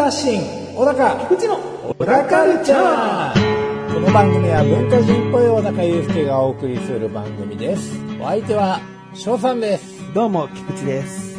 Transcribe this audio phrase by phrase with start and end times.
[0.00, 0.40] 高的文化発信
[0.74, 1.56] 小高菊池の
[1.98, 8.80] 小高カルチャーこの番組は文化人っぽい小高祐介がお送りする番組ですお相手は
[9.12, 11.38] 翔さんですどうも、菊池です。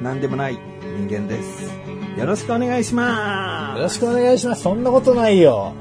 [0.00, 1.70] 何でもない人間です。
[2.18, 5.74] よろしくお願いしよまろしくお願いしますそんなことないよ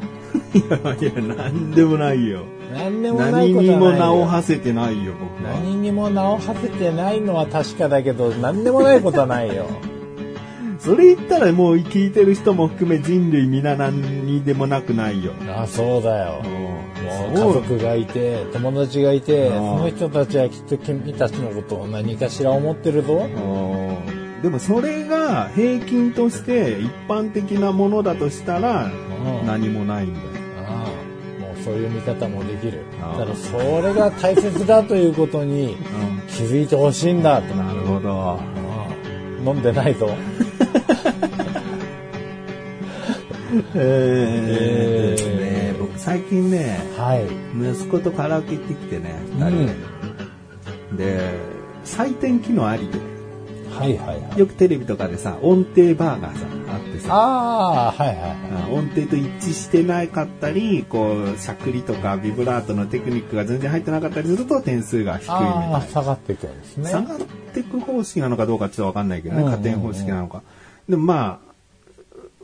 [0.52, 0.58] す。
[0.60, 2.44] いやいや、何でもないよ。
[2.74, 5.60] 何でもない何にも名を馳せてないよ、僕は。
[5.62, 9.66] 何にも名を馳せてないのは確かだけど何でもないことはないよ
[10.88, 15.34] それ言ったらもう聞いてる人も含め人類皆何にでもなくないよ。
[15.50, 16.42] あそうだよ。
[16.42, 16.80] も
[17.28, 19.56] う家族がいて友達がいてうん。
[19.56, 23.16] その人たちはきっと君たちのことを何かしら思ってるぞ。
[23.16, 24.42] うん。
[24.42, 29.46] でもそれが平均として一般的なものだとしたらうん。
[29.46, 30.28] 何もないんだよ。
[31.66, 32.86] そういう見方もできる。
[33.02, 35.76] ああただそれが大切だということに
[36.30, 38.57] 気づいてほしいんだとなるほど。
[39.46, 40.10] 飲んでないぞ。
[43.76, 45.40] え ーえー。
[45.72, 47.26] ね僕最近ね、はい。
[47.56, 49.68] 息子とカラオケ行ってきてね、二人。
[50.98, 51.06] で。
[51.06, 51.40] で、
[51.86, 53.00] 採点機能ありで、
[53.80, 66.90] はいはいはいよくテレビとかでさ、音程バーがさ、あってさ、ああはいはいはいあ音程と一致してなかったり、こう、しゃくりとかビブラートのテクニックが全然入ってなかったりすると点数が低いみああたい下がっていくんですねな。
[66.90, 67.20] 下がっ
[67.54, 70.42] ていく方式なのかどうかちょっとわかんないけどね、うん加点方式なのか。
[70.90, 71.48] でもまあ、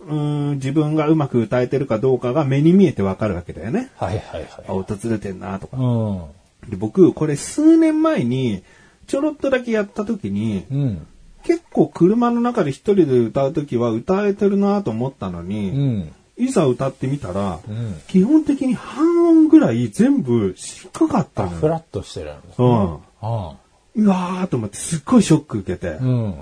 [0.07, 3.89] うーん、自分がうまく歌えてるかどうかが目に見えてわかるわけだよね。
[3.95, 5.77] はいはいあ、はい音ずれてんなとか。
[5.77, 6.21] うん
[6.69, 8.63] で僕、これ数年前に、
[9.07, 11.07] ちょろっとだけやった時に、うん
[11.43, 16.13] 結構車の中で一人で歌う時は歌えてるなと思ったのうに、ん。
[16.37, 18.01] いざ歌ってみたら、うん。
[18.07, 21.57] 基本的に半音ぐらい全部低かったあのよ。
[21.59, 22.97] フラットしてるんですねうん。
[23.21, 23.57] あ
[23.95, 26.35] うわーと思ってすっごいショック受けて、あうん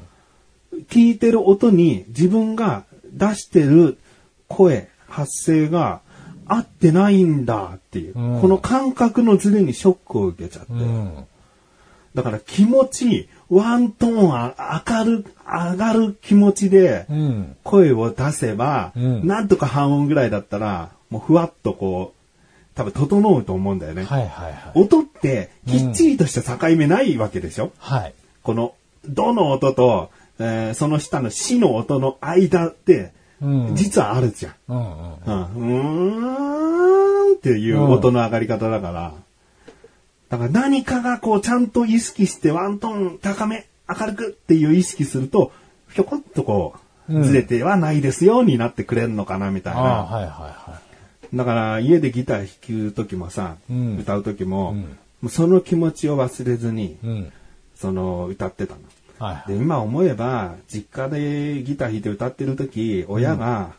[0.90, 3.98] 聞いてる音に自分が出してる
[4.48, 6.02] 声、発声が
[6.46, 8.42] 合ってないんだっていう、うん。
[8.42, 10.72] この感覚のズレにショックを受けちゃって。
[10.72, 11.26] うん。
[12.16, 17.56] だから気持ち、ワントーンあ明る、上がる気持ちでうん。
[17.64, 19.28] 声を出せば、うん。
[19.28, 24.06] なんとか半音ぐらいだったら、もうふわっとこう、多分整うと思うんだよね。
[24.06, 24.80] はいはいはい。
[24.82, 28.14] 音ってきっちりとした境目ないわけでしょ、はい。
[28.42, 28.74] この、
[29.06, 33.76] どの音と、えーその下の死の音の間って、うん。
[33.76, 34.54] 実はあるじゃん。
[34.70, 34.86] うんうん。
[35.26, 39.14] うん、うーんっていう音の上がり方だから。
[40.32, 45.52] だから何かがこうちゃんと意識してワントーン高め、明るくっていう意識すると、
[45.92, 46.74] ひょこっとこ
[47.10, 49.90] うずれてはないですようになってくれるのかなみたいああな。
[50.04, 50.82] はいはいは
[51.34, 52.38] だから家でギター
[52.72, 56.98] 弾く時もさ、うん歌う時も、うんもうその気持ちを忘れずに、
[57.76, 58.80] その歌ってたの。
[58.80, 58.86] で、
[59.20, 63.74] はいはい今思えば、実家でギター弾いて歌ってる時、親が、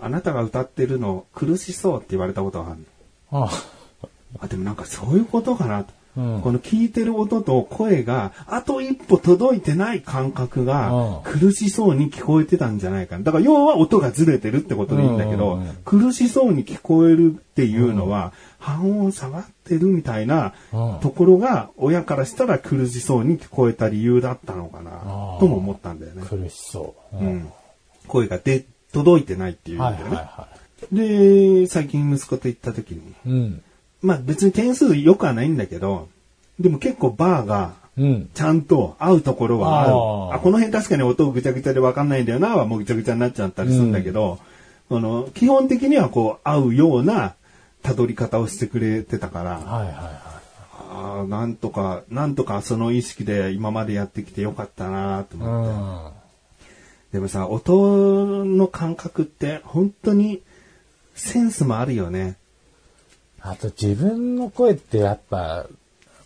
[0.00, 2.80] あなたが歌ってるの苦しそうって言われたことがある
[3.30, 3.44] の。
[3.44, 3.50] あ
[4.40, 5.92] あ、でもなんかそういうことかなと。
[6.18, 13.24] うんこの聞いてる音と声が、あと一歩届いてない感覚がうん、苦しそうに聞こえてたんじゃないかな。
[13.24, 24.90] だから要は音がずれてるってことでいいんだけど、苦しそうに聞こえるっていうのは、半音下がってるみたいなうんところが、親からしたら苦しそうに聞こえた理由だったのかな、
[25.38, 26.22] とも思ったんだよね。
[26.26, 27.24] 苦しそうう。
[27.24, 27.48] ん。
[28.08, 30.16] 声が出、届いてないっていうんはいだよね。
[30.16, 30.48] はいは
[30.92, 33.62] で、最近息子と行った時に、いうん
[34.02, 36.08] まあ別に点数良くはないんだけど、
[36.60, 39.90] でも結構バーがうんちゃんと合うところはある。
[39.90, 44.38] あーあこの辺確かに音ぐちゃぐちゃでわかんないんだよなはもうぐちゃぐちゃになっちゃったりするんだけど、
[44.90, 47.34] あの、基本的にはこう合うような
[47.82, 50.28] 辿り方をしてくれてたから、はいはいはい
[50.90, 55.70] あーなんとか、なんとかその意識で今までやってきてよかったなと思って。
[56.12, 56.18] うん
[57.12, 60.42] でもさ、音の感覚って本当に
[61.14, 62.36] センスもあるよね。
[63.40, 65.66] あと自分の声ってやっぱ、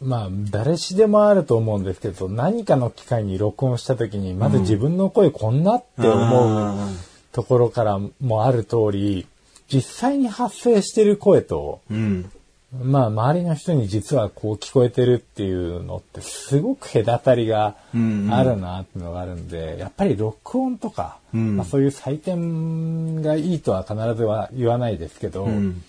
[0.00, 6.88] まあ誰しでもあると思うんですけど、何かの機会に録音した時に、まず自分の声こんなって思うあ
[7.32, 9.26] ところからもある通り、
[9.68, 12.30] 実際に発生してる声と、ーうん。
[12.82, 25.84] まあ周りの人に実はこう聞こえてるっていうのってすごく隔たりがあるなっていうのがあるんで、やっぱり録音とか、うんまあ、そういう採点がいいとは必ずは言わないですけど、うん。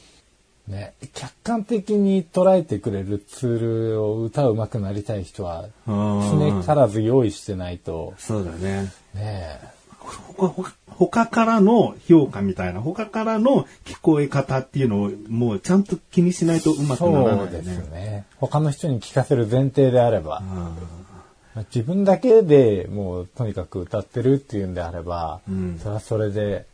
[0.68, 3.60] ね、客観的に捉えてくれるツー
[3.96, 8.92] ルを歌うまくなりたい人は常からず用意してないと、そうだね。
[9.14, 9.60] ね
[10.00, 17.92] ほほ他からの評価みたいな、他からの聞こえ方っていうのをもうちゃんと気にしないとうまくならないそうですね。
[17.92, 18.26] ね。
[18.38, 20.44] 他の人に聞かせる前提であれば、
[21.74, 26.66] 自分だけでもうとにかく歌ってるっていうんであれば、んそれはそれで、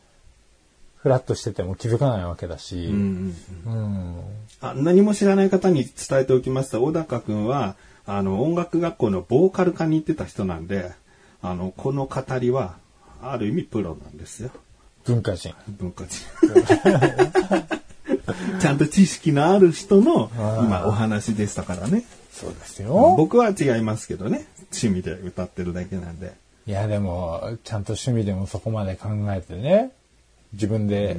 [1.02, 3.36] フラッとしてても気づかないわけだし、うん
[3.66, 3.78] うんう
[4.18, 4.22] ん
[4.62, 10.92] あ何も知らない方に伝えておきますと、小高くんは、あの、音楽学校のボーカル科に行ってた人なんで、
[11.42, 12.76] あの、この語りは、
[13.22, 14.50] ある意味プロなんですよ。
[15.06, 15.56] 文化人。
[15.70, 16.26] 文化人。
[18.60, 22.04] ちゃんと知識のある人の、今お話でしたからね。
[22.34, 23.16] そうですよ。
[23.18, 24.46] 僕は違いますけどね。
[24.72, 26.34] 趣味で歌ってるだけなんで。
[26.68, 29.92] いや、でも、ちゃんと趣味でもそこまで考えてね、
[30.54, 31.16] 自分で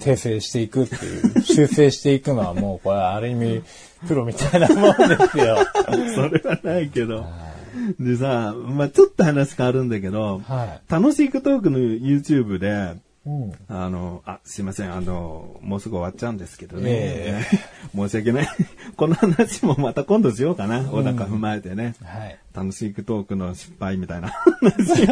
[0.00, 3.62] 訂正していくっていう、 修正していくのはもう、これはある意味、
[4.06, 5.58] プロみたいなもんですよ。
[6.14, 7.24] それはないけど。
[7.98, 12.96] でさ、まあちょっと話変わるんだけど、は楽しいクトークの YouTube で、
[13.26, 13.52] うん。
[13.68, 16.90] あの、あ、すいません、あの、もうすぐ終わっちゃうんですけどね。
[16.90, 17.42] え
[17.96, 18.48] 申し訳ない。
[18.96, 20.82] この話もまた今度しようかな。
[20.82, 21.94] 小高踏まえてね。
[22.04, 22.38] はい。
[22.54, 25.06] 楽しいクトークの失敗みたいな話。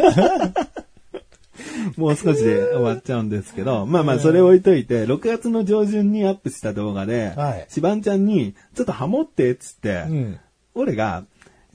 [1.97, 10.39] もう少しで終わっちゃうんですけど、まあまあそれ置いといて、6月の上旬にアップした動画で、はいしばんちゃんに、ちょっとハモってっつって、うん。
[10.75, 11.23] 俺が、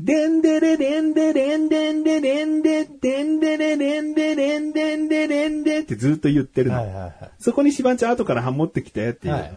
[0.01, 6.77] でんでれでんでれんでんでれんで、でんでれでんでれんでんでれんでってずっと言ってるの。
[6.77, 7.13] はいはいはい。
[7.39, 9.35] そこにしばんちゃん後からハモってきてっていう。
[9.35, 9.53] はい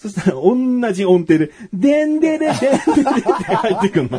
[0.00, 4.18] そしたら同じ音程で、でんでれでんでれって入ってくるの。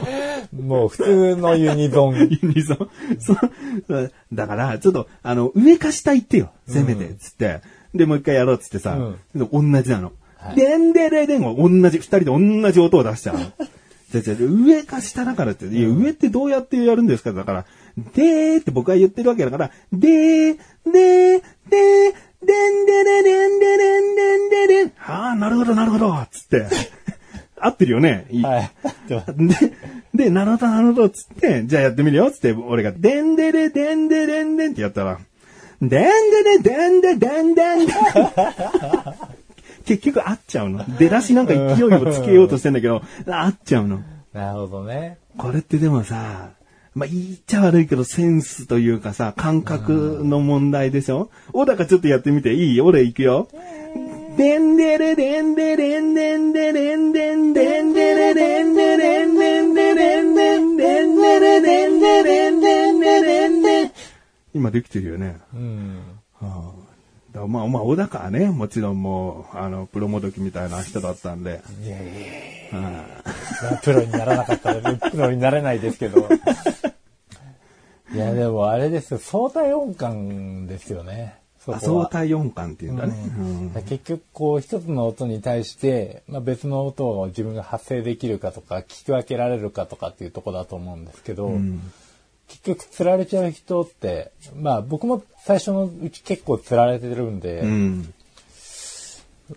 [0.63, 2.16] もう普通のユニゾン。
[2.30, 2.89] ユニゾン。
[3.19, 4.12] そう。
[4.31, 6.51] だから、ちょっと、あの、上か下行ってよ。
[6.68, 7.16] せめて。
[7.16, 7.62] つって。
[7.95, 8.95] で、もう一回やろうっつってさ、
[9.36, 10.12] 同じなの。
[10.38, 13.51] はいでんでれでんを同じ、二人で同じ音を出しちゃうの。
[14.12, 17.66] じゃじゃ上か下だからって、いや、上ってどうやってやるんですかだから、
[18.13, 20.57] でーって僕は言ってるわけだから、でー、
[20.92, 22.13] でー、でー、
[22.46, 24.94] でんでれでんでれんでんでれん。
[24.98, 26.66] はあ、なるほど、なるほど、つって。
[27.60, 28.26] 合ってるよね。
[28.32, 28.72] いはい。
[29.08, 35.20] で、で、なるほど、なるほど、つって、じゃあやってみるよ、つって、俺が、でんでれ、でんでれんでんってやったら、
[35.82, 37.88] でんでれ、でんで、でんでんでん。
[39.86, 40.84] 結局合っちゃうの。
[40.98, 44.02] 出だしなんか勢いをつけようとしてんだけど、合っちゃうの。
[44.34, 45.18] なるほどね。
[45.38, 46.52] これってでもさ、
[46.94, 51.30] まあ、言っちゃ悪いけど、センスというかさ、感覚の問題でしょ？
[51.54, 52.82] 小高ちょっとやってみて、いい？
[52.82, 53.48] 俺行くよ。
[54.38, 63.92] でんでれでんでれんでんでれんでんでんでれでんでれんでんでれんでんでんでれでんでれんでんでれんで
[64.54, 65.38] 今できてるよね。
[65.54, 66.00] うん。
[66.40, 66.74] は
[67.34, 72.16] あまあまあ、小高はね、もちろんもう、あの、プロモドキみたいな人だったんで、いやいやい
[72.74, 76.28] やはまあプロにならなかったら、プロになれないですけど。
[78.13, 81.42] いや、でもあれですよ、相対音感ですよね。
[81.60, 83.13] 相対音感っていうんだね。
[83.38, 91.80] うん結局こう一つの音に対して、まあ、別の音を自分が発声できるかとか聞き分けられるかとかっていうところだと思うんですけど、ん
[92.48, 98.14] 結局釣られちゃう人ってまあ僕も最初のうち結構釣られてるんで、うん。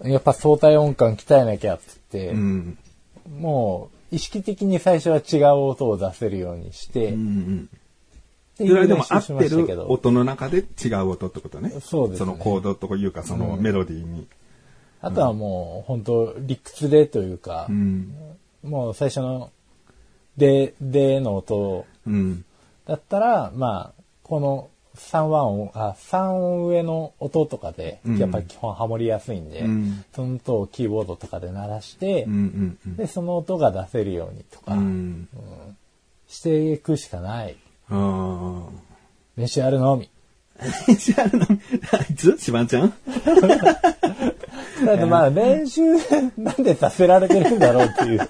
[0.02, 2.78] やっぱ相対音感鍛えなきゃっつって、うん。
[3.38, 7.68] もう意識的に最初は違う音を出せるようにして、うんうん。
[8.56, 11.70] そうれでも合ってる音の中で違う音ってことね。
[11.80, 14.26] そうですねそのコードというか、そのメロディーに。
[15.00, 18.14] あとはもう本当理屈でというか、うん。
[18.62, 19.50] もう最初の
[20.38, 22.44] 「で」での音うん。
[22.86, 34.80] だったらまあこの3音あ3音上の音とかでうんやっぱり基本ハモりやすいんで、うんその音をキーボードとかで鳴らして、うんうんでその音が出せるようにとか、うん。
[34.80, 35.28] うん。
[36.28, 37.56] していくしかない
[37.90, 38.66] あ
[39.36, 40.10] 練習あるのみ。
[40.58, 40.94] あ。
[40.96, 41.46] 知らるの
[41.92, 42.92] あいつしばんちゃん？
[44.86, 45.82] だってまあ練習
[46.36, 48.20] なんでさせられてるんだろうっていう。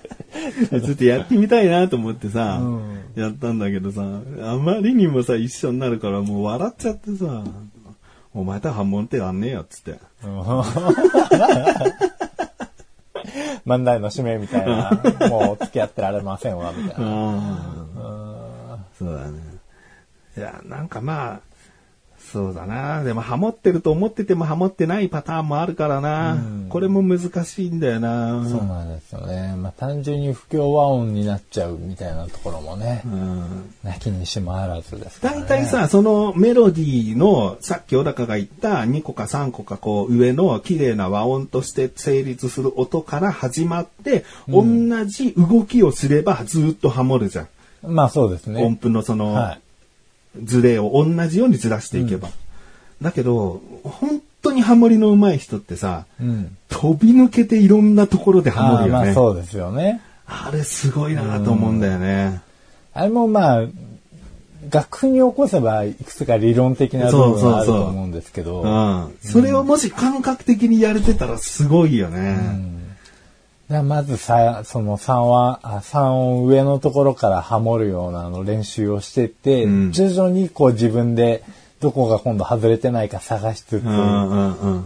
[0.81, 3.05] ちょっとやってみたいなと思ってさ、うん。
[3.15, 7.45] やったんだけどさ、あまりにもさ、一緒になるからもう笑っちゃってさ、
[8.33, 9.99] お前とはハモンってやんねえよっつって。
[13.67, 14.91] 漫才の締めみたいな。
[15.29, 17.07] もう付き合ってられませんわみたいな。
[17.07, 17.09] あ
[17.81, 17.84] あ。
[19.05, 19.39] そうだね。
[20.37, 21.41] いや、なんかまあ、
[22.33, 23.05] そうだな。
[23.05, 26.39] でもハモってると思っててもハモってないパターンもあるからな。
[26.71, 28.45] これも難しいんだよな。
[28.49, 29.55] そうなんですよね。
[29.57, 35.41] まあ単純に不協和音になっちゃうみたいなところもね、うんなきにしもあらずですから、ね。
[35.43, 44.65] 大体さ、そのメロディーの、さっき小高が言った2個か3個かこう上の綺麗な和音として成立する音から始まって、同
[45.05, 47.49] じ動きをすればずっとハモるじゃん。
[47.87, 48.63] まあそうですね。
[48.63, 49.59] 音符のその、は
[50.43, 52.29] ズレを同じようにずらしていけば。
[53.01, 56.57] だけど、本当にハモリの上手い人ってさ、うん。
[56.69, 59.07] 飛び抜けていろんなところでハモるよね。
[59.07, 60.01] まあそうですよね。
[60.27, 62.41] あれすごいなと思うんだよね。
[62.93, 63.65] あれもまあ、
[64.71, 69.17] 楽譜に起こせばいくつか理論的な部分はあると思うんですけど、うん。
[69.21, 72.84] それをもし感覚的にやれてたらすごいよね。
[73.69, 81.43] だからまずさ、その3音、あ三音上のところからハモるようなあの練習をしてって、うん徐々にこう自分で
[81.81, 84.85] どこが今度外れてないか探しつつ、うんうんうん。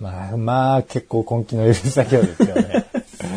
[0.00, 2.86] まあ、まあ結構根気のいる作業ですよね。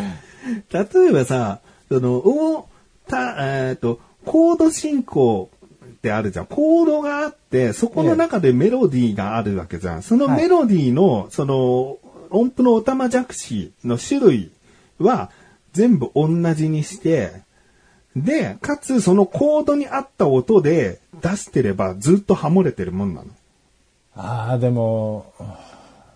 [0.71, 1.59] 例えばさ、
[1.89, 2.67] その、お、
[3.07, 5.49] た、えっ、と、コード進行
[5.85, 6.45] ってあるじゃん。
[6.45, 10.03] コードがあって、そこの中でメロディーがあるわけじゃん。
[10.03, 11.97] そのメロディーの、その、
[12.33, 14.51] 音符のおたまじゃくしの種類
[14.99, 15.29] は
[15.71, 17.31] 全部同じにして、
[18.15, 23.27] で、かつそのコードに合った音で出してればずっとハモれてるもんなの。
[24.15, 25.33] ああ、でも、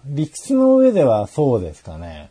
[0.06, 2.30] 理屈の上ではそうですかね。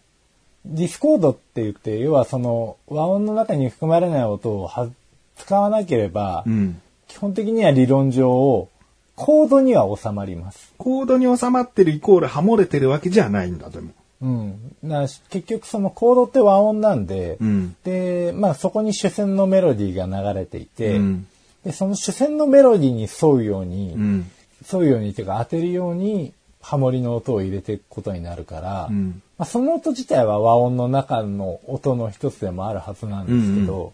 [0.64, 4.88] ディスコードって言って、要はその和音の中に含まれない音をは
[5.36, 6.80] 使わなければ、うん。
[7.08, 8.68] 基本的には理論上、
[9.16, 10.72] コードには収まります。
[10.78, 13.90] コードに収まってるイコールハモれてるわけじゃないんだ、でも。
[14.22, 14.76] うん。
[14.82, 21.26] な結局そのコードって和音なんで、うんで、まあそこに主旋のメロディーが流れていて、うん
[21.64, 24.30] でその主旋のメロディーに沿うように、うん。
[24.72, 33.92] 沿うようにっていうか当てるようにハモリの音を入れていくことになるから、うんまあ、その音自体は和音の中の音の一つでもあるはずなんですけど、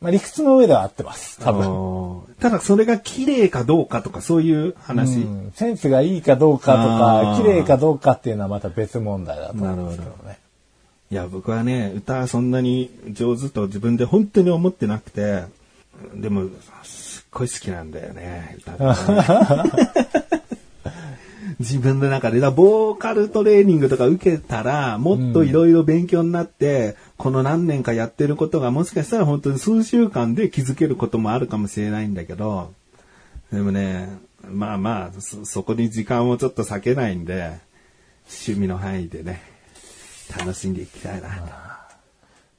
[0.00, 1.66] まあ、理屈の上では合ってます、多分。
[1.66, 2.34] 分。
[2.40, 5.20] ただそれが綺麗かどうかとかそういう話。
[5.20, 10.38] うんセンスがいいかどうかとか、綺麗かどうかっていうのはまた別問題だと思うんですけどね。
[11.10, 15.44] いや、僕はね、歌そんなに上手と自分で本当に思ってなくて、
[16.14, 16.48] でも、
[16.84, 19.88] すっごい好きなんだよね、歌がね
[21.60, 32.72] 自分の中で、だボーカルトレーニングとか受けたら、もっといろいろ勉強になって、この何年かやってることがもしかしたら本当に数週間で気づけることもあるかもしれないんだけど、
[33.52, 34.08] でもね、
[34.46, 37.58] まあまあ、そ、そこに時間をちょっと割けないんで、
[38.26, 39.42] 趣味の範囲でね、
[40.38, 41.28] 楽しんでいきたいな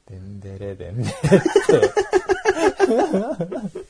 [0.07, 0.13] と。
[0.13, 1.19] でんでれでんでれって。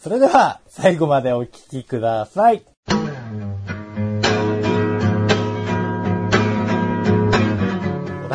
[0.00, 2.62] それでは、最後までお聞きください。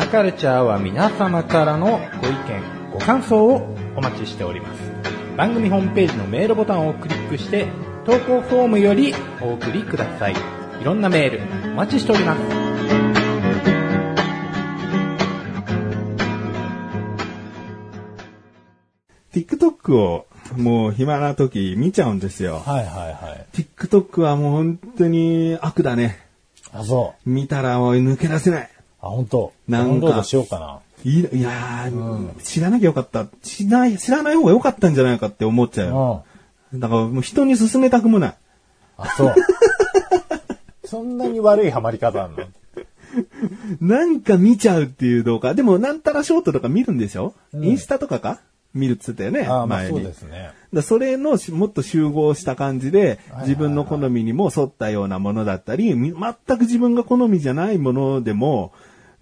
[0.04, 4.82] 小田カルチャーは皆様からのご意見、ご感想をお待ちしております。
[5.34, 7.68] 番組ホームページのメールボタンをクリックして、
[8.04, 10.34] 投稿フォームよりお送りください。
[10.34, 11.40] いろんなメール、
[11.72, 12.40] お待ちしております。
[19.32, 20.26] TikTok を
[20.58, 22.62] もう暇な時見ちゃうんですよ。
[22.66, 23.46] はいはいはい。
[23.54, 26.20] TikTok はもう本当に悪だね。
[26.74, 27.30] あ、そう。
[27.30, 28.73] 見たらもう抜け出せない。
[29.04, 29.52] あ、本当。
[29.68, 30.80] なんかしようかな。
[31.04, 33.26] いいやー、知らなきゃよかった。
[33.42, 36.24] 知らない、知らない方がよかったんじゃないかって思っちゃうよ。
[36.72, 36.80] うん。
[36.80, 38.34] だからもう人に勧めたくもない。
[38.96, 39.34] あ、そう。
[40.86, 42.44] そんなに悪いハマり方あんの？
[43.80, 45.54] なんか見ちゃうっていう動画。
[45.54, 48.40] でも、なんたらショートとか見るんでしょ、インスタとかか？
[48.72, 49.42] 見るっつったよね。
[49.42, 49.90] あまあ前に。
[49.90, 50.50] そうですね。
[50.72, 58.72] だそれのしもっと集合した感じで、自分の好みにも沿ったようなものだったり、み全く自分が好みじゃないものでも、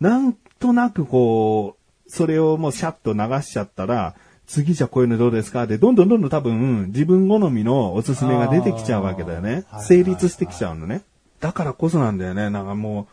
[0.02, 4.14] なんとなくこう、それをもうシャッと流しちゃったら、
[4.46, 5.66] 次じゃあこういうのどうですか？
[5.66, 11.02] で、どんどんどんどん多分自分好みのおすすめが出てきちゃうわけだよね成立してきちゃうのね。
[11.40, 12.50] だからこそなんだよね。
[12.50, 13.06] なんかも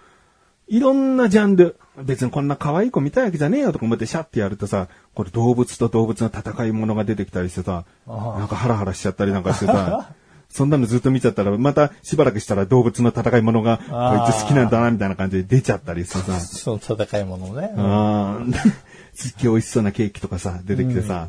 [0.69, 1.77] う、いろんなジャンル。
[2.03, 10.13] 別にこんな可愛い子見たいわけじゃねえよとか思ってシャッてやるとさ、これ動物と動物の戦いものが出てきたりしてさ、なんかハラハラしちゃったりなんかしてさ、
[10.49, 13.83] そんなのずっと見ちゃったら、またしばらくしたら動物の戦いものが、こ
[14.29, 17.71] いつ好きなんだなみたいな感じで出ちゃったりさ、その戦いものね。
[17.77, 18.55] あー
[19.13, 21.27] すっげえ美味しそうなケーキとかさ、出てきてさ、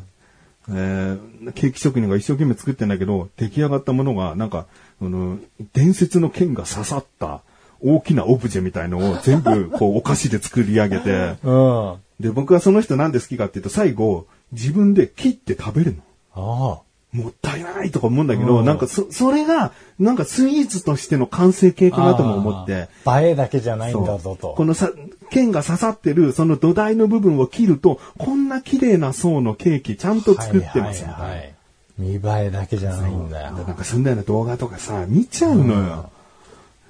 [0.69, 4.65] えーケーキ職人が一生懸命作ってんだけど、出来上がったものが、なんか、
[5.01, 5.37] あの、
[5.73, 7.41] 伝説の剣が刺さった
[7.81, 11.89] 大きなオブジェみたいのを全部、こう、 お菓子で作り上げて、うん。
[11.91, 15.95] あで、僕はその人なんで好きかっていうと、最後、自分で切って食べる
[16.35, 16.81] の。
[16.85, 16.90] あ。
[17.11, 24.53] もったいないとか思うんだけど、うんなんかそ、それが、なんかスイーツとしての完成形かなとも思って、あー映えだけじゃないんだぞと。
[24.55, 24.91] このさ、
[25.29, 31.23] 剣が刺さってる、その土台の部分を切ると、こんな綺麗な層のケーキちゃんと作ってますみたいな。
[31.23, 31.55] はいはいはい
[31.97, 33.55] 見栄えだけじゃないんだよ。
[33.55, 36.09] でなんかそんなような動画とかさ、見ちゃうのよ。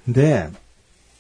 [0.08, 0.48] で、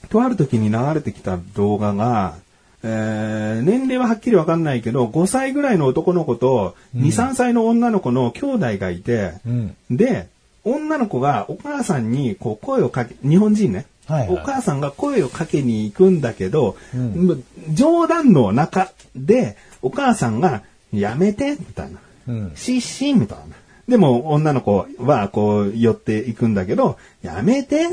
[0.10, 2.36] とある時に流れてきた動画が、
[2.83, 9.75] えー年齢ははっきりわかんないけど、5歳ぐらいの男の子と2、3歳の女の子の兄弟がいて、うん。
[9.89, 10.29] で、
[10.63, 13.85] 女の子がお母さんにこう声をかけ、日本人ね。
[14.07, 22.00] はいはいお母さんが声をかけに行くんだけど、うん冗談の中で、お母さんが、やめて、みたいな。
[22.27, 22.51] うん。
[22.55, 23.45] シッシーみたいな。
[23.88, 27.88] でも女の子はこう寄っていくんだけど、やめて、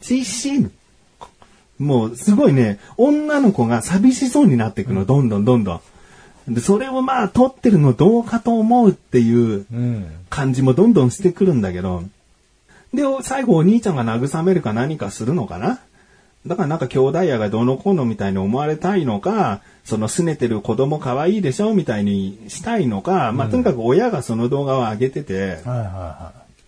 [0.00, 0.70] シッシー。
[1.78, 5.80] もうすごいね、女の子が寂しそうになっていくの、どんどんどんど
[6.48, 6.54] ん。
[6.54, 10.10] で、それをまあ撮ってるのどうかと思うっていううん。
[10.30, 12.02] 感じもどんどんしてくるんだけど、
[12.92, 15.80] で、最後お兄ちゃんが慰めるか何かするのかな？
[16.46, 25.58] だからなんか兄弟やがどうのこうのみたいに思われたいのか、その拗ねてる子供可愛いでしょみたいにしたいのか、まあとにかく親がその動画を上げてて、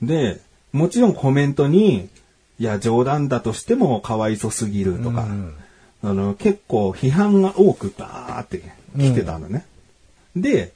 [0.02, 0.40] で、
[0.73, 2.09] もちろんコメントに、
[2.61, 5.55] いや冗談だとしてもかわいそすぎるとか、うん
[6.02, 8.62] あの結構批判が多くバーって
[8.97, 9.67] 来てたのね。
[10.35, 10.73] で、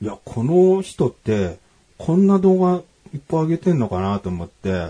[0.00, 1.58] いや、この人って、
[1.98, 2.80] こんな動画
[3.12, 4.86] いっぱい上げてんのかなと思って、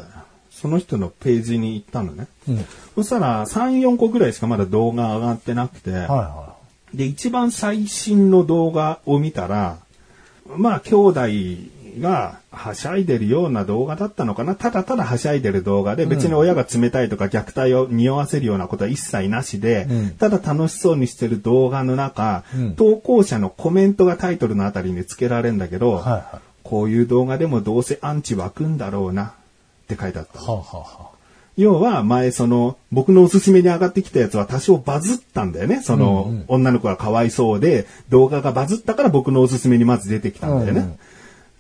[0.51, 2.29] その人のページに行ったのね。
[2.47, 2.53] い。
[2.53, 2.67] うん。
[2.97, 6.57] そしたら3、4個ぐらいしかまだ動画上がってなくて、はいは
[6.93, 9.79] で、一番最新の動画を見たら、
[10.57, 11.21] まあ、兄弟
[11.99, 29.33] がはしゃいでるような動画だったのかなただただはしゃいでる動画で、別に親が冷たいとか虐待を匂わせるようなことは一切なしで、うんただ楽しそうにしてる動画の中、うん投稿者のコメントがタイトルのあたりに付けられるんだけど、はいはこういう動画でもどうせアンチ湧くんだろうなっ
[29.89, 30.43] て書いてあったい。。
[30.45, 31.11] はあ、はあは
[31.57, 35.83] 要は前その僕のおすすめに上がってきたやつは多少バズったんだよね。
[35.83, 40.73] その、女の子がかわいそうで動画がバズったから僕のおすすめにまず出てきたんだよね。
[40.73, 40.99] うんうん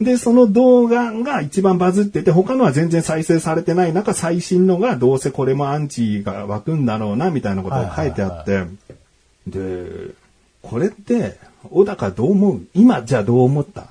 [0.00, 8.64] で、その動画が一番バズってて他のは全然再生されてない中最新のがどうせこれもアンチが湧くんだろうなみたいなことが書いてあって。
[9.46, 10.14] で、
[10.62, 11.36] これって
[11.70, 12.60] 小高どう思う？
[12.74, 13.88] 今じゃあどう思った？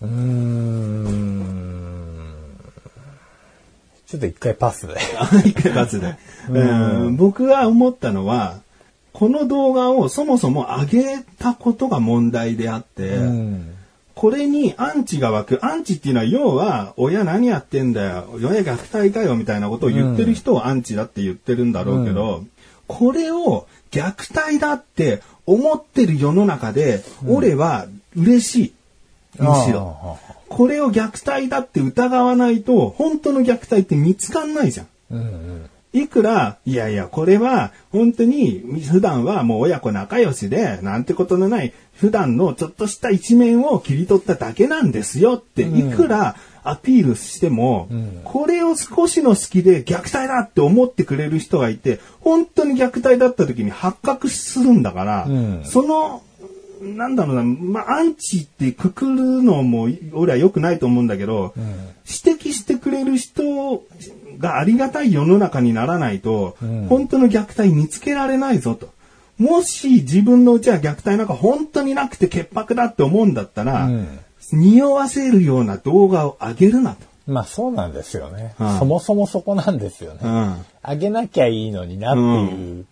[0.00, 2.34] うーん。
[4.06, 4.94] ちょっと一回パスで。
[5.44, 6.14] 一回罰で。
[6.50, 8.60] うん僕が思ったのは、
[9.12, 13.71] この動画をそもそも上げたことが問題であって、うん。
[14.22, 15.66] これにアンチが湧く。
[15.66, 18.28] アンチっていうのは要は、親何やってんだよ。
[18.34, 22.44] 親虐待かよみたいなことを言ってる人をアンチだって言ってるんだろうけど、
[22.86, 28.72] これを虐待だって思ってる世の中で、俺は嬉しい。
[29.40, 29.96] むしろ。
[30.00, 30.16] あ
[30.48, 34.86] これを虐待だって疑わないと、本当の虐待って見つかんないじゃん。
[34.86, 34.88] あ。
[35.10, 35.70] うんうん。
[35.92, 48.20] いくら、いやいや、これは、本当に、普段はもう親子仲良しで、なんてことのない、普段のちょっとした一面を切り取っただけなんですよって、いくらアピールしても、ん。
[48.24, 55.60] これを少しの隙で虐待だって思ってくれる人がいて、本当に虐待だった時に発覚するんだから、うん。
[55.64, 56.22] その、
[56.82, 61.54] なんだろうな、まあ、アンチってくくるのも、俺は良くないと思うんだけど、
[62.26, 63.82] 指摘してくれる人
[64.38, 68.90] がありがたい世の中にならないと、うん本当の虐待見つけられないぞと。
[69.38, 74.18] もし自分のうちは虐待なんか本当になくて潔白だって思うんだったら、うん
[74.54, 77.06] 匂わせるような動画を上げるなと。
[77.26, 78.54] まあそうなんですよね。
[78.58, 80.20] うんそもそもそこなんですよね。
[80.22, 82.86] うんあげなきゃいいのになっていう。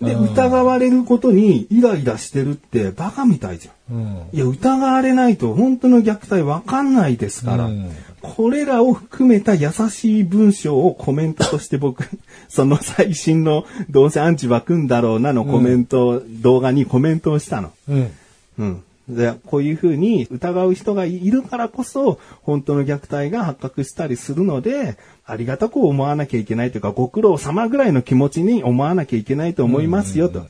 [0.00, 3.96] で、疑われることにイライラしてるってバカみたいじゃん。
[3.96, 4.22] うん。
[4.32, 7.90] いや、疑われないと本当の虐待わかんないですから、うん
[8.22, 12.04] これらを含めた優しい文章をコメントとして僕、
[12.48, 17.72] その最新のどうせアンチ湧くんだろうなのコメント、動画にコメントをしたの。
[17.88, 18.10] うん。
[18.58, 18.82] うん。
[19.14, 30.46] で、こういうふうに疑う人がいるからこそ、本当の虐待が発覚したりするので、ありがたく思わなきゃいけないというか、ご苦労様ぐらいの気持ちに思わなきゃいけないと思いますよと。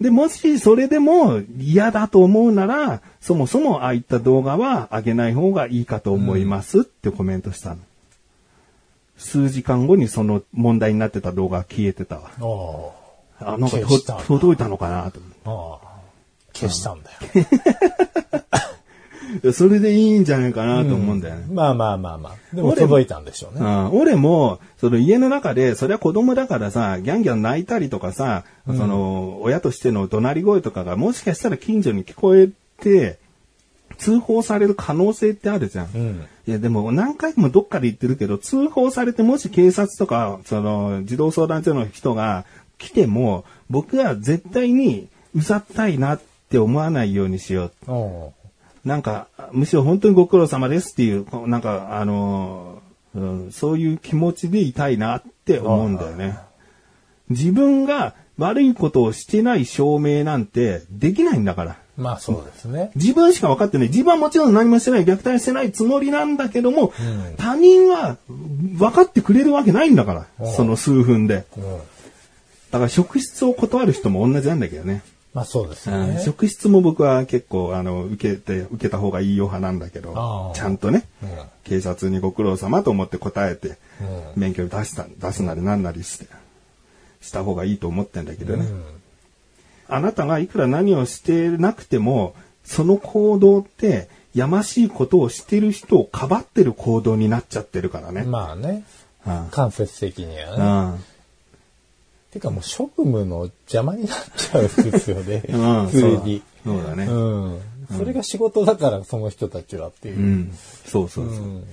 [0.00, 7.78] で、もしそれでも嫌だと思うなら、そもそもああいった動画は上げない方がいいかと思いますってコメントしたの。
[9.16, 12.30] 数時間後にその問題になってた動画が消えてたわ。
[12.40, 12.92] お
[13.40, 13.78] あ、なんか
[14.26, 15.87] 届いたのかなと思ってーああ。
[16.58, 17.18] 消したんだよ。
[19.52, 21.46] それでいいんじゃないかなと思うんだよね。
[21.52, 22.56] まあまあまあまあ。
[22.56, 23.60] でも届いたんでしょうね。
[23.60, 32.48] うん、俺も、その家の中で、そりゃ子供だからさ、ギャンギャン泣いたりとかさ、その、親としての怒鳴り声とかが、もしかしたら近所に聞こえ
[32.80, 33.18] て、
[33.98, 35.88] 通報される可能性ってあるじゃん。
[35.94, 36.26] うん。
[36.46, 42.44] いや、でも何回もどっかで言ってるけど、通報されてもし警察とか、その、児童相談所の人が
[42.78, 47.90] 来ても、僕は絶対にうざったいなって思わないようにしよう。
[47.90, 48.32] お
[48.84, 56.38] なんか、むしろ本当にご苦労様ですっていう、なんか、あのーうん、そういう気持ちでいたいなって思うんだよね。
[57.28, 61.76] 自分が悪いことをしてない証明なんてできないんだから。
[61.96, 62.92] まあそうですね。
[62.94, 63.88] 自分しか分かってない。
[63.88, 66.92] 自分はもちろん何もしてない、虐待してないつもりなんだけども、
[67.36, 71.44] 他人は分かってくれるわけないんだから、うんその数分で。
[71.56, 71.64] うん。
[72.70, 75.02] だから職質を断る人も同じなんだけどね。
[75.34, 76.20] まあそうですね。
[76.24, 81.28] 職質も僕は結構、あの、受けて、受けた方がいいよ派なんだけあどー、ちゃんとね、うん
[81.64, 86.26] 警察にご苦労様と思って答えて、うん免許出した、出すなりなんなりして、
[87.20, 88.64] した方がいいと思ってんだけどね。
[88.64, 88.84] うん
[89.90, 98.24] あなたがいくら何をしてなくても、その行動って、やましいことをしてる人をかばってる行動になっちゃってるからね。
[98.24, 98.84] まあね。
[99.26, 100.92] うん間接的にはね。
[100.92, 101.04] うん
[102.32, 105.42] てかもう職務の邪魔になっちゃうんですよね。
[105.48, 106.42] うん普通に。
[106.64, 107.04] そうだね。
[107.04, 107.60] うん。
[107.96, 110.20] それが仕事だから、その人たちはっていうう。
[110.20, 110.52] ん。
[110.86, 111.34] そうそうそう。
[111.34, 111.64] うん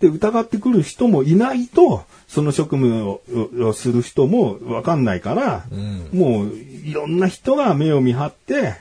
[0.00, 3.20] で、疑ってくる人もいないと、その職務を
[3.60, 8.76] をする人もわかんないから、うんもういろんな人が目を見張って、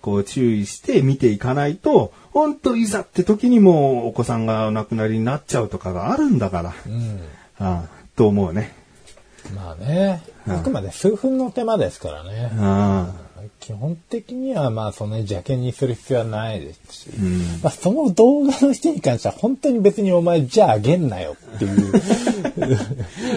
[0.00, 7.20] こう注意して見ていかないと、本当いざって時にもうお子さんがお亡くなりになっちゃうとかがあるんだから、うん。
[7.58, 8.72] ああと思うね。
[9.56, 10.22] まあね。
[10.54, 12.50] うんあくまで数分の手間ですからね。
[12.58, 13.12] あ
[13.60, 21.92] 基本的にはまあそんなに邪険にする必要はないですし、んまあその動画の人に関しては本当に別にお前じゃああげんなよっていう。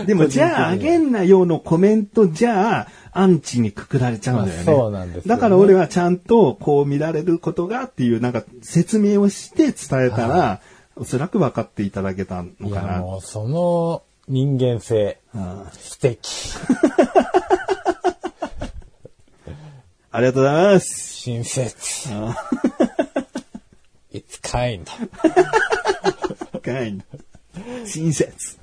[0.01, 4.65] あ でも、じゃああげんなよのコメントじゃあ、アンチにくくられちゃうんだよね。
[4.65, 10.61] まあそうなんですよねだから俺はちゃんとこう見られることがっていうなんか説明をして伝えたら、
[10.95, 12.99] おそらく分かっていただけたのいやかな。
[12.99, 16.53] もうその人間性、うん素敵。
[20.11, 21.13] ありがとうございます。
[21.15, 22.09] 親切。
[22.11, 22.33] あ
[24.13, 24.85] It's kind.
[26.53, 27.01] 深い
[27.85, 28.59] 親切。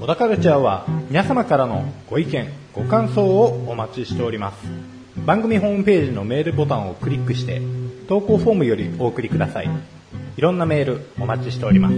[0.00, 4.58] 小田カルチャーは皆様からのご意見、ご感想をお待ちしております。
[5.24, 7.60] 番組ホームページのメールボタンをクリックして、
[8.08, 9.95] 投稿フォームよりお送りください。
[10.36, 11.94] いろんなメールお待ちしております。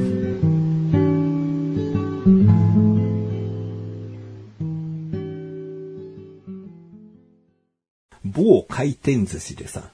[8.25, 9.91] 某回転寿司でさ、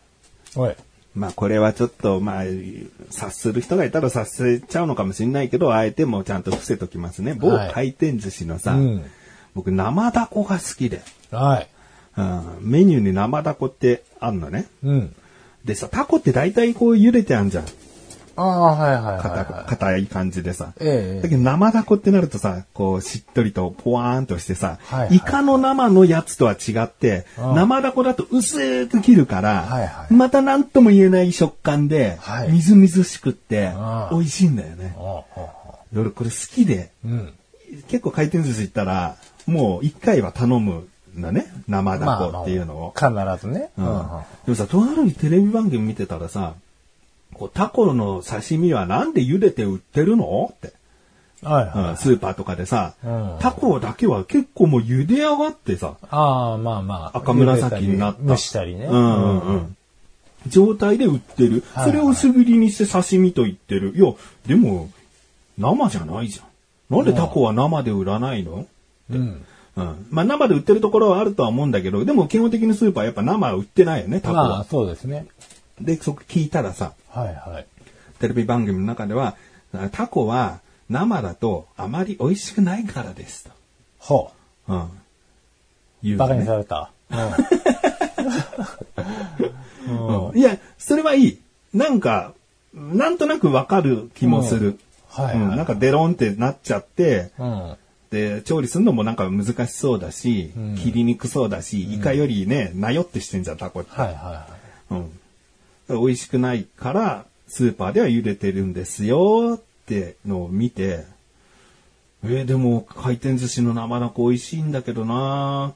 [0.57, 0.74] おい。
[1.14, 2.44] まあこれはちょっとまあ、
[3.09, 7.33] 察する人がいたら察せちゃうのかもしれないけど、あえてもうちゃんと伏せときますね。
[7.33, 9.04] 某はい回転寿司のさ、うん
[9.54, 11.68] 僕生ダコが好きで、はい。
[12.18, 14.66] うん、メニューに生ダコってあんのね。
[14.83, 15.14] うん。
[15.64, 17.64] でさ、タコって大体こう茹でてあんじゃん。
[18.37, 19.68] ああ、はいはいはい、硬はい。
[19.68, 20.73] 硬い感じでさ。
[20.81, 33.73] ええだけど生ダコってなるとさ、こうしっとりとポワーンとしてさ、はいはいイカの生のやつとは違って、うん生ダコだと薄く切るから、はいはいまた何とも言えない食感で、はいみずみずしくって
[34.11, 34.94] う、ん美味しいんだよね。
[34.99, 35.64] ああ
[35.97, 37.33] 俺これ好きで、うん。
[37.88, 39.16] 結構回転寿司行ったら、
[39.47, 41.47] もう一回は頼むんだね。
[41.68, 42.94] 生ダコっていうのを。
[42.97, 43.09] 必
[43.40, 43.70] ずね。
[43.79, 46.55] うんでもさ、とあるテレビ番組見てたらさ、
[47.35, 50.53] こうタコの刺身はなんで茹でて売ってるの？
[50.55, 50.73] って、
[51.42, 51.90] はいはい。
[51.90, 57.18] うんスーパーとかでさ、うんタコだけは結構もう茹で上がってさ、ああ、まあまあ。
[57.18, 58.23] 赤紫になった。
[58.25, 58.87] 蒸したりね。
[58.87, 59.77] うんうんうん。
[60.47, 61.62] 状態で売ってる。
[61.73, 63.94] はいそれを薄切りにして刺身と言ってる。
[63.97, 64.12] いや、
[64.47, 64.90] でも、
[65.59, 66.97] 生じゃないじゃん。
[66.97, 68.66] なんでタコは生で売らないの？
[69.11, 69.44] うん。
[69.77, 70.07] うん。
[70.11, 74.49] まあ生で売ってるところはあるとは思うんだけど、でも基本的にスーパーはやっぱ生は売ってないよね、タコは。
[74.49, 75.27] まあ、そうですね。
[75.81, 77.66] で、そこ聞いたらさ、はいはい。
[78.18, 79.37] テレビ番組の中では、
[79.92, 83.50] タコは生だとあまり美味しくないからですと。
[83.98, 84.31] ほ
[84.68, 84.88] うん。
[86.03, 86.16] 言う。
[86.16, 86.90] うのバカにねされた。
[87.11, 87.18] うん。
[90.31, 91.38] うんいや、それはいい。
[91.72, 92.35] なんか、
[92.72, 94.79] なんとなくわかる気もする。
[95.09, 97.77] はいはいうんなんかデロンってなっちゃって、うん。
[98.11, 103.92] で、調理するのもなんか難しそうだし、ん切りにくそうだし、イカよりね、なよってしてんじゃん、タコって。
[103.92, 104.48] はいはいは
[104.90, 105.20] うん。
[105.88, 111.05] 美味しくないから、スーパーでは茹でてるんですよってのを見て、
[112.25, 115.75] えーでも回転寿司の生ダコ美味しいんだけどな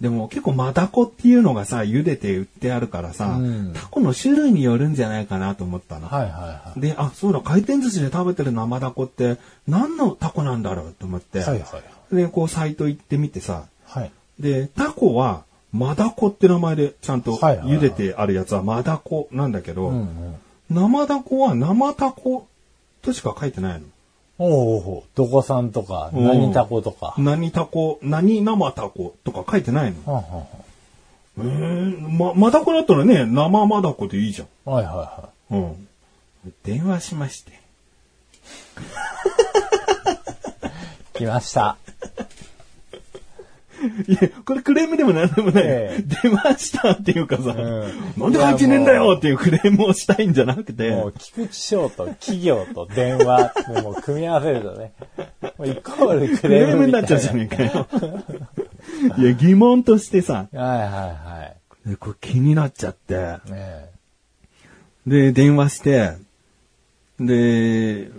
[0.00, 6.06] でも結構マダコっていうのがさ、茹でて売ってあるからさ、うんタコの種類によるんじゃないかなと思ったの。
[6.06, 6.10] い。
[6.10, 6.80] はいはいはい。
[6.80, 12.14] で、あ、そうだ、回転寿司で食べてる生ダコって何のタコなんだろうと思って、はいはい。
[12.14, 14.12] で、こうサイト行ってみてさ、はい。
[14.38, 20.34] で、タコは、マダコって名前でちゃんと茹でてあるやつはマダコなんだけど、うんうん。
[20.70, 22.46] 生ダコは生タコ
[23.02, 23.86] としか書いてないの。
[24.40, 27.14] おうおうどこさんとか、うん何タコとか。
[27.18, 30.46] 何タコ、何生タコとか書いてないの。
[31.38, 34.48] えー、ま、マダコだったらね、生マダコでいいじゃん。
[34.72, 35.88] はいはいはうん。
[36.64, 37.52] 電話しまして。
[37.52, 37.54] い。
[41.18, 41.76] 来ました。
[44.08, 45.64] いや、これクレームでもなんでもない。
[45.66, 47.56] ええ電話したっていうかさ、ん
[48.16, 54.92] なんで入ってねえんだよっていうクレームをしたいんじゃなくて、もう、菊池翔と企業と電話でもう組み合わせるとね、
[55.58, 57.02] もうイコールククレーレームにムみたいな。
[57.02, 57.88] なっちゃうじゃねえかよ。
[59.18, 61.52] いや、疑問としてさ、はいはいは
[61.86, 63.52] でこれ気になっちゃって、い。
[63.52, 63.90] ね
[65.06, 66.12] で、電話して、
[67.18, 68.10] で、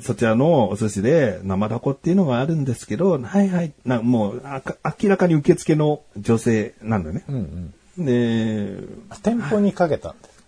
[0.00, 4.42] そちらのお寿司で生ダコっていうのがあるんですけど、はいはい、なもう
[5.00, 7.24] 明らかに受付の女性なんだよね。
[7.28, 8.04] うんうん。
[8.04, 8.84] で、
[9.22, 10.38] 店舗にかけたんです。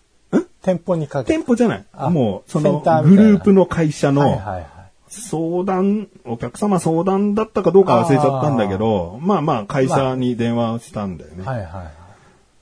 [0.63, 1.85] 店舗にかけ店舗じゃない。
[1.93, 4.13] あもう、そのグループの会社た。
[4.13, 4.67] の、はいはいはい。
[5.09, 11.45] 相談、お客様相談だったかどうか忘れちゃったんだけど、まあまあ会社に電話をしたんだよね。
[11.45, 11.91] はいはいは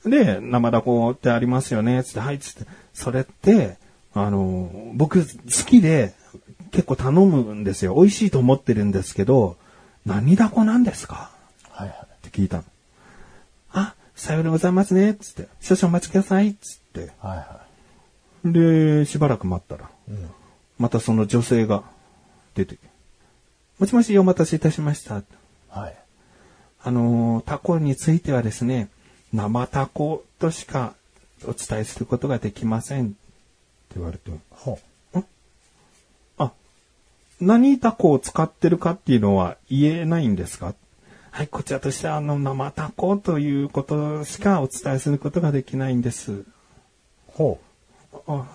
[0.06, 0.10] い。
[0.10, 3.76] で、生ダコってありますよねつって、はい、つって、それって、
[4.14, 5.26] あの、僕好
[5.66, 6.14] きで
[6.70, 7.94] 結構頼むんですよ。
[7.94, 9.56] 美味しいと思ってるんですけど、
[10.06, 11.30] 何ダコなんですか？
[11.70, 11.98] はいはい。
[11.98, 12.64] って聞いたの。
[13.72, 15.14] あ、さようでございますね。
[15.14, 16.54] つって、少々お待ちください。
[16.54, 17.12] つって。
[17.20, 17.60] はいは
[18.44, 20.12] で、しばらく待ったら、い。
[20.12, 20.30] うん。
[20.78, 21.82] またその女性が
[22.54, 22.88] 出てきて、
[23.78, 25.22] もしもしお待たせいたしました。
[25.68, 25.96] はい。
[26.82, 28.88] あのー、タコについてはですね、
[29.32, 30.94] 生タコとしか
[31.44, 33.06] お伝えすることができません。
[33.06, 33.14] って
[33.96, 34.87] 言われて、ほあ、
[37.40, 40.74] 何タコを使ってるかっていうのは言えないんですか？
[41.30, 46.32] はい、こちらとしてはあの生タコということしかお伝えすることができないんです。
[46.32, 46.46] う。
[47.28, 47.60] ほ
[48.26, 48.46] あ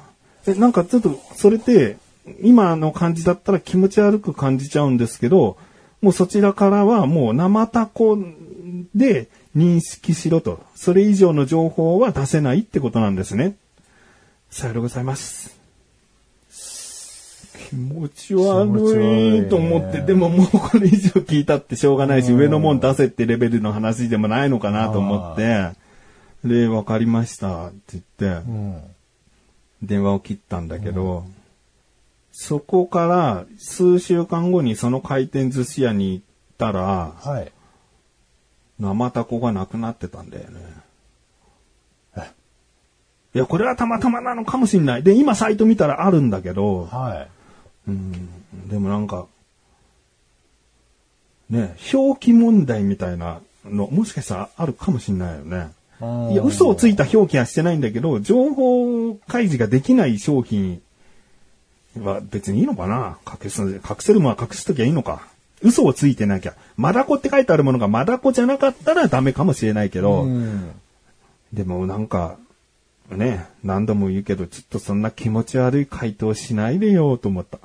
[0.46, 1.96] え、なんかちょっと、それって、
[2.42, 5.58] 今の感じだったら気持ち悪く感じちゃうんですけど、
[6.02, 8.18] もうそちらからはもう生タコ
[8.94, 10.62] で認識しろと。
[10.76, 13.56] それ以上の情報は出せないってことなんですね。
[14.50, 15.63] さようでございます。
[17.74, 25.72] 気持ち悪いと思って、でももうこれ以上聞いたってしょうがないし、うん上のもん出せってレベルの話でもないのかなと思って、
[26.44, 28.84] で、わかりましたって言って。
[29.82, 31.26] 電話を切ったんだけど、
[32.32, 36.26] そこから数週間後にその回転寿司屋に行っ
[36.58, 37.52] たら、はい。
[38.80, 40.84] 生タコがなくなってたんだよね。
[43.36, 45.04] いや、これはたまたまなのかもしんない。
[45.04, 47.43] で、今サイト見たらあるんだけど、はい。
[47.88, 49.26] うん、でもなんか、
[51.50, 55.72] ね、表記問題みたいなの、もしかしたらあるかもしんないよね。
[56.32, 60.82] いや、嘘をついた表記はしてないんだけど、情報開示ができない商品
[62.02, 65.28] は別にいいのかな隠す、隠せるものは隠すときはいいのか。
[65.62, 66.56] 嘘をついてなきゃ。
[66.76, 70.72] マダコって書いてあるものがマダコじゃなかったらダメかもしれないけど、うん。
[71.54, 72.38] でもなんか、
[73.10, 77.60] ね、何度も言うけど、ちょっとそんな気持ち悪い回答しないでよと思った。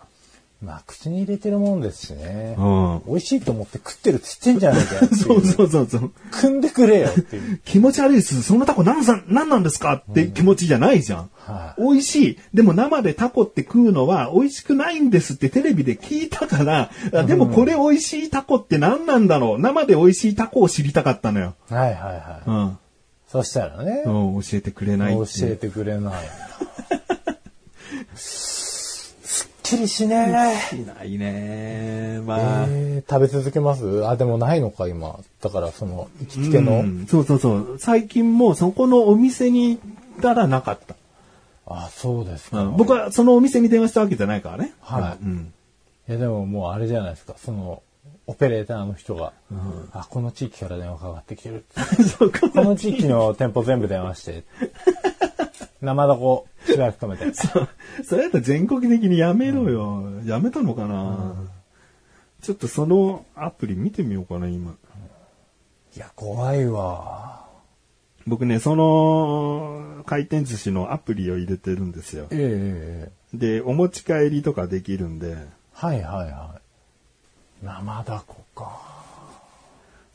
[0.60, 2.56] まあ、口に入れてるもんですしね。
[2.58, 3.02] うん。
[3.06, 6.10] 美味しいと思って食ってるっつってんじゃねえか そうそうそうそう。
[6.32, 7.60] 組んでくれよっていう。
[7.64, 8.42] 気持ち悪いです。
[8.42, 11.30] そのタコ何さん、何なんですかって気持ちじゃないじゃん。
[11.36, 12.38] はい美味しい。
[12.52, 21.54] でも生でタコって食うのは美味しくないんですってテレビで聞いたから、あでもこれ美味しいタコって何なんだろう生で美味しいタコを知りたかったのよ。
[21.70, 22.50] はいはいはい。
[22.50, 22.78] うん。
[23.28, 26.14] そしたらね、うん、教えてくれない教えてくれない。
[29.76, 30.32] きりしね
[30.72, 30.76] え。
[30.76, 32.66] しないねまあ。
[32.68, 34.06] えー食べ続けます？
[34.06, 35.18] あ、でもないのか、今。
[35.40, 36.80] だから、その、行きつけの？
[36.80, 37.76] うんそうそうそう。
[37.78, 40.94] 最近もそこのお店に行ったらなかった。
[41.66, 42.62] あ、そうですか。
[42.62, 44.72] うん僕はそのお店に電話したわけじゃないからね。
[44.80, 45.52] はいうん。
[46.08, 47.34] いや、でももうあれじゃないですか。
[47.36, 47.82] その、
[48.26, 49.32] オペレーターの人が、
[49.92, 52.02] あ、この地域から電話かかってきてるって。
[52.04, 52.48] そうか。
[52.50, 54.44] この地域の店舗全部電話して。
[55.80, 57.32] 生だこ、しばらく止めて。
[58.04, 60.04] それだったら全国的にやめろよ。
[60.24, 61.34] やめたのかな、
[62.42, 64.76] ちょっとそのアプリ見てみようかな、今。
[65.96, 67.46] いや、怖いわ。
[68.26, 72.26] 僕ね、その回転寿司のアプリを入れてるんですよ。
[72.30, 75.36] ええええで、お持ち帰りとかできるんで、
[75.72, 76.60] はいはいは
[77.62, 77.64] い。
[77.64, 78.98] 生だこか。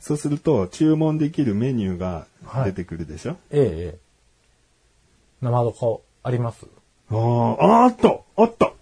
[0.04, 2.26] そうすると注文できるメニューが
[2.64, 3.98] 出てくるでしょ、ええええ
[5.44, 6.66] 生だこあります？
[7.10, 7.16] あー
[7.60, 8.72] あ、あったあった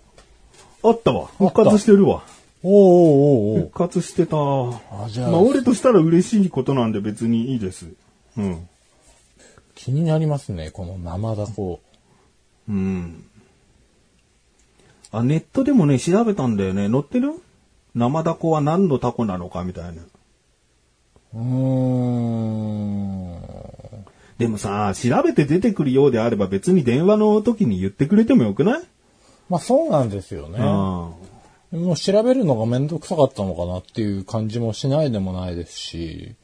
[0.85, 1.27] あったわ。
[1.39, 2.23] 復活してるわ。
[2.63, 4.37] おーおーおーおー復活してた。
[4.37, 7.89] あじゃあまあ、俺としたら嬉しいことなんで別にいいです。
[8.37, 8.69] うん。
[9.75, 11.81] 気になりますね、この生だこ。
[12.69, 13.25] うん。
[15.11, 16.89] あ、ネットでもね、調べたんだよね。
[16.89, 17.33] 載ってる？
[17.97, 20.03] 生ダコは何のタコなのかみたいな。
[21.35, 23.32] うーん。
[24.43, 28.83] でもさ、調べて出てくるようであれば別に電話の時に言ってくれてもよくない、
[29.49, 30.59] まあそうなんですよね。
[30.61, 31.11] あ
[31.73, 36.35] もう調べるのがめんどくさかったのかなっていう感じもしないでもないですし。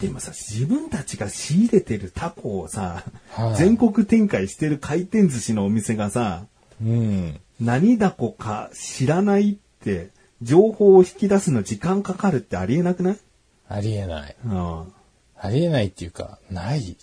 [0.00, 6.44] でもさ、自分たちが仕入れてるタコをさ、はい全国展開してる回転寿司のお店がさ、
[6.82, 7.40] うん。
[7.60, 10.08] 何ダコか知らないって、
[10.42, 13.16] 情報を引き出すの時間かかるってありえなくない？
[13.68, 14.34] ありえない。
[14.44, 14.92] うん。
[15.38, 16.96] ありえないっていうか、ない。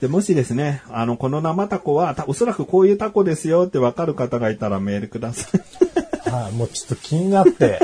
[0.00, 5.60] で、もしですね、あの、この生タコは、たおそらくこういうタコですよってわかる方がいたらメールください。
[6.30, 7.80] はい、もうちょっと気になって、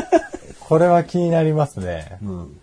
[0.61, 2.19] これは気になりますね。
[2.23, 2.61] うん。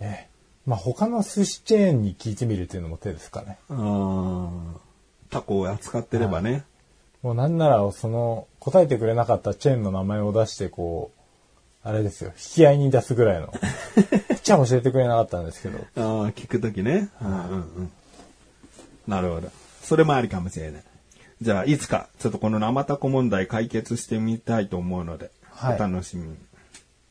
[0.00, 0.28] ええ。
[0.66, 3.58] まあ、他の寿司チェーンに聞いてみるっていうのも手ですかね。
[3.68, 4.50] あー
[5.30, 6.64] タコを扱ってればね。
[7.22, 11.22] もうなんなら、その、答えてくれなかったチェーンの名前を出して、こう、
[11.84, 13.48] あれですよ、引き合いに出すぐらいの。
[13.48, 13.54] こ
[14.34, 15.78] っちは教えてくれなかったんですけど。
[15.96, 17.08] ああ、聞くときね。
[17.22, 17.92] うんうんうん。
[19.06, 19.50] なるほど。
[19.82, 20.82] それもありかもしれない。
[21.40, 26.36] じゃあ、いつか、ちょっとこの生タコ問題解決してみたいと思うので、はいお楽しみに。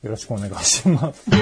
[0.03, 1.29] よろしくお願いします。
[1.29, 1.37] エ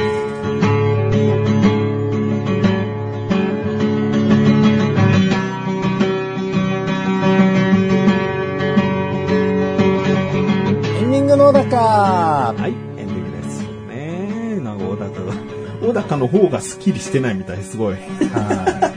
[11.05, 14.59] ンディングの小高はい、エンディングですよね。
[14.62, 15.33] なんか小高が、
[15.81, 17.93] 小高の方がスッキリしてないみたい、すごい。
[17.93, 18.88] はい。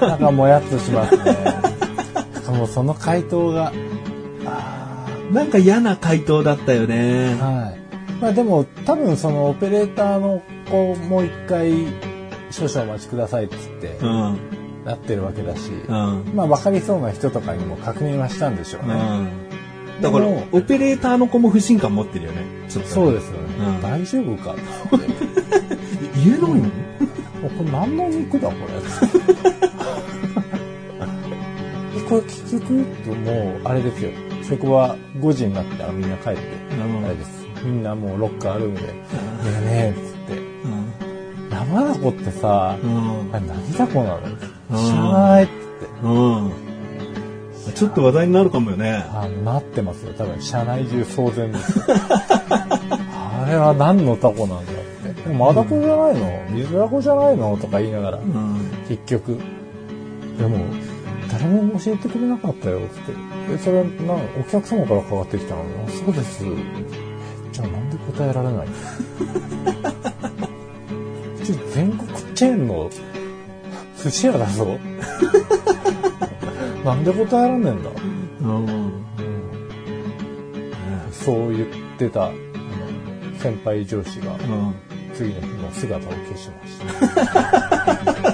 [0.00, 1.36] なんかもやっとしますね。
[2.52, 3.72] もうその回答が、
[4.46, 7.38] あなんか嫌な回答だったよねー。
[7.38, 7.78] はい。
[8.20, 11.72] まあでも多分そのオペレーターの子もう一回
[12.50, 14.38] 少々お待ちくださいっつってうん。
[14.84, 16.32] なってるわけだし、うん。
[16.34, 18.94] まあ分かりそうな人とかにも確認はしたんでしょうね。
[18.94, 20.02] うん。
[20.02, 22.42] だからオペレーターの子も不信感持ってるよね。
[22.68, 23.66] ちょっとね、そうですよね。
[23.66, 24.54] うん大丈夫か。
[26.24, 26.70] 言えないの
[27.44, 29.53] これ何の肉だこれ。
[32.14, 34.10] これ結局、もう、あれですよ。
[34.48, 36.40] 職場5時になってからみんな帰って、
[36.76, 37.44] うんあれです。
[37.64, 38.88] みんなもうロッカールームで、ね
[39.44, 40.38] えねえ、つって。
[40.38, 40.92] うん。
[41.50, 44.20] 生ダコってさ、うんあれ何ダコなの？
[44.20, 45.56] うん知らないっつって。
[46.02, 46.52] うん。
[47.74, 49.04] ちょっと話題になるかもよね。
[49.08, 50.12] あなってますよ。
[50.12, 51.80] 多分、社内中騒然です。
[51.90, 54.74] あれは何のタコなんだっ
[55.14, 55.22] て。
[55.22, 56.42] でもマダコじゃないの？
[56.50, 57.56] 水ダコじゃないの？
[57.56, 58.70] とか言いながら、うん。
[58.88, 59.38] 結局。
[60.38, 60.58] でも、
[61.30, 63.12] 誰も教えてくれなかったよ、つって。
[63.54, 64.18] え、それ、な、お
[64.50, 66.44] 客様からかかってきたのあそうです。
[67.52, 68.68] じゃあなんで答えられない？
[71.44, 72.90] ち全国チェーンの
[74.02, 74.78] 寿司屋だぞ。
[76.84, 77.90] なんで答えらんねえんだ？
[78.42, 78.92] うん。
[81.12, 82.34] そう言ってた、あの
[83.38, 84.74] 先輩上司が、うん。
[85.14, 86.86] 次の日もう姿を消しました。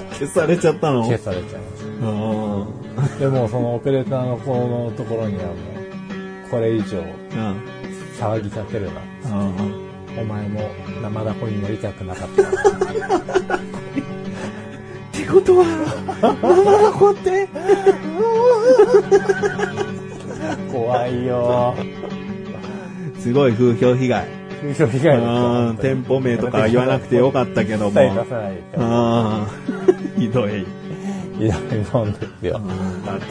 [0.18, 1.04] 消されちゃったの？
[1.04, 2.06] 消されちゃいました。
[2.06, 2.29] うん。
[3.20, 7.60] でもそのオペレーターの子のところにはもう、これ以上うん。
[8.18, 9.02] 騒ぎ立てるな。
[9.24, 9.90] うん。
[10.18, 10.70] お前も
[11.02, 12.42] 生ダコになりたくなかった。
[12.42, 12.46] っ
[15.12, 15.66] てことは、
[16.22, 17.46] 生ダコって、
[20.72, 21.74] 怖いよ
[23.18, 24.26] すごい風評被害。
[24.62, 25.76] 風評被害うん。
[25.76, 28.00] 店舗名とか言わなくてよかったけども。
[30.16, 30.79] ひどい。
[31.40, 31.58] いや、
[31.92, 32.60] もんですよ。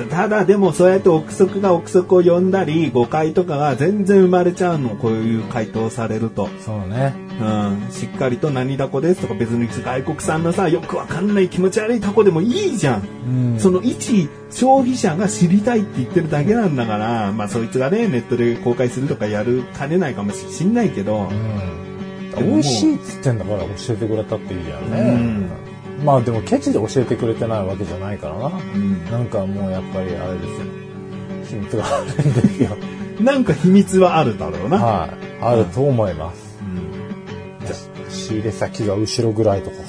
[0.10, 7.14] ただでもそうやって憶測が憶測を呼んだり誤解とかが全然生まれちゃうのこういう回答されると、そうね。
[7.40, 13.08] うん、しっかりと何ダコですとか別に外国産のさよくわかんない気持ち悪いタコでもいいじゃん、
[13.54, 13.60] うん。
[13.60, 21.80] その一消費者が知りたいって言ってるだけなんだからまあそいつがねネットで公開するとかやるかねないかもしんないけど、うん。
[22.36, 25.00] 美味しいっつってんだから教えてくれたっていいじゃんね。
[25.00, 25.69] うん
[26.04, 28.50] まあでもケチで教えてくれてないわけじゃないからな。
[28.50, 30.66] んなんかもうやっぱりあれですよ。
[31.46, 32.70] 秘密があるんですよ。
[33.22, 35.12] なんか秘密はあるだろうな、はい。
[35.42, 36.58] あると思います。
[36.62, 37.76] うんじゃ
[38.10, 39.82] 仕入れ先が後ろぐらいとかか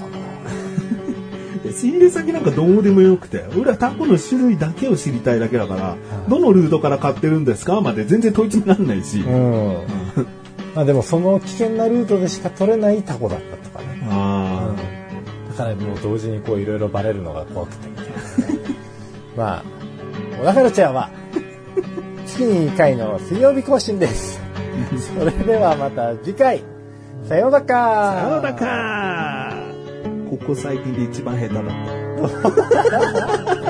[1.65, 1.71] な。
[1.73, 5.97] 仕入れ先なんかどうでもよくて、俺はタコの種類だけを知りたいだけだから、
[6.27, 7.81] いどのルートから買ってるんですか？
[7.81, 9.21] まで全然問い詰めらんないし。
[9.21, 9.77] うん。
[10.75, 13.60] まあでもその危険なルートでしか取れないタコだった
[15.61, 18.61] だからもう同時にこういろいろバレるのが怖くてみたいなね。
[19.37, 19.65] まあ、
[20.41, 21.11] 小田カルチャーは
[22.27, 24.41] 月に2回の水曜日更新です。
[25.19, 26.65] それではまた次回。
[27.29, 28.31] さようならあ。
[28.31, 29.55] そうだか
[30.31, 31.65] ここ最近で一番下手だっ
[33.65, 33.70] た。